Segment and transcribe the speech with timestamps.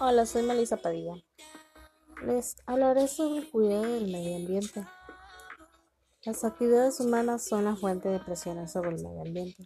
[0.00, 1.14] Hola, soy Melissa Padilla.
[2.26, 4.84] Les hablaré sobre el cuidado del medio ambiente.
[6.24, 9.64] Las actividades humanas son la fuente de presiones sobre el medio ambiente.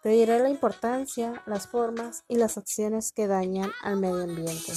[0.00, 4.72] Te diré la importancia, las formas y las acciones que dañan al medio ambiente.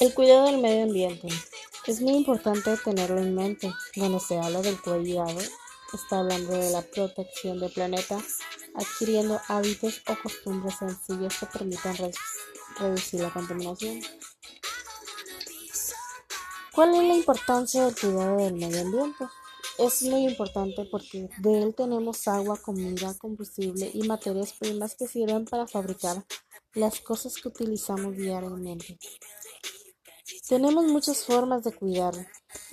[0.00, 1.28] El cuidado del medio ambiente.
[1.86, 3.72] Es muy importante tenerlo en mente.
[3.96, 5.38] Cuando se habla del cuidado,
[5.92, 8.18] está hablando de la protección del planeta
[8.74, 11.96] adquiriendo hábitos o costumbres sencillos que permitan
[12.78, 14.00] reducir la contaminación.
[16.74, 19.24] ¿Cuál es la importancia del cuidado del medio ambiente?
[19.78, 25.44] Es muy importante porque de él tenemos agua, comida, combustible y materias primas que sirven
[25.44, 26.24] para fabricar
[26.74, 28.98] las cosas que utilizamos diariamente.
[30.48, 32.14] Tenemos muchas formas de cuidar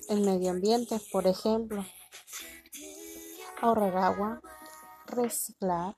[0.10, 1.86] el medio ambiente, por ejemplo,
[3.62, 4.42] ahorrar agua,
[5.12, 5.96] reciclar,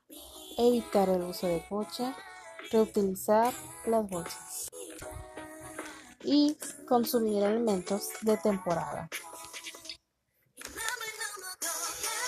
[0.58, 2.14] evitar el uso de coche,
[2.72, 3.54] reutilizar
[3.86, 4.70] las bolsas
[6.24, 9.10] y consumir alimentos de temporada.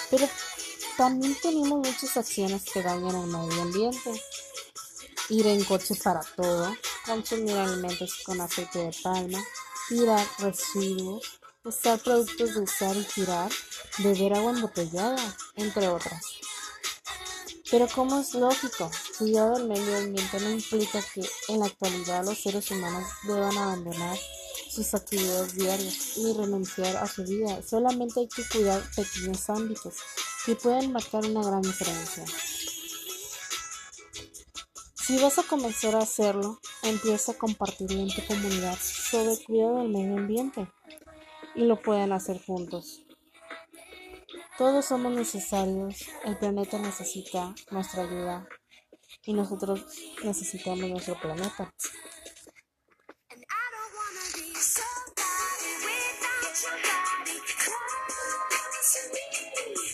[0.09, 0.27] Pero
[0.97, 4.21] también tenemos muchas acciones que dañan al medio ambiente.
[5.29, 6.71] Ir en coche para todo,
[7.05, 9.43] consumir alimentos con aceite de palma,
[9.89, 13.51] tirar residuos, usar productos de usar y tirar,
[13.97, 16.21] beber agua embotellada, entre otras.
[17.71, 22.41] Pero como es lógico, cuidado del medio ambiente no implica que en la actualidad los
[22.41, 24.17] seres humanos deban abandonar
[24.69, 27.61] sus actividades diarias y renunciar a su vida.
[27.63, 29.95] Solamente hay que cuidar pequeños ámbitos
[30.45, 32.25] que pueden marcar una gran diferencia.
[34.93, 39.77] Si vas a comenzar a hacerlo, empieza a compartirlo en tu comunidad sobre el cuidado
[39.79, 40.67] del medio ambiente
[41.55, 43.01] y lo pueden hacer juntos.
[44.57, 48.47] Todos somos necesarios, el planeta necesita nuestra ayuda.
[49.23, 49.85] Y nosotros
[50.23, 51.73] necesitamos nuestro planeta.